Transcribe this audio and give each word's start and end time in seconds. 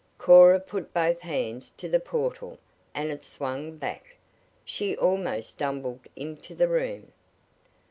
Cora 0.17 0.59
put 0.59 0.95
both 0.95 1.19
hands 1.19 1.73
to 1.77 1.87
the 1.87 1.99
portal, 1.99 2.57
and 2.95 3.11
it 3.11 3.23
swung 3.23 3.77
back. 3.77 4.15
She 4.65 4.97
almost 4.97 5.51
stumbled 5.51 6.07
into 6.15 6.55
the 6.55 6.67
room. 6.67 7.11